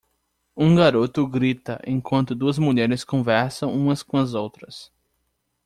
Um 0.57 0.73
garoto 0.73 1.27
grita 1.27 1.79
enquanto 1.85 2.33
duas 2.33 2.57
mulheres 2.57 3.03
conversam 3.03 3.71
umas 3.71 4.01
com 4.01 4.17
as 4.17 4.33
outras. 4.33 4.91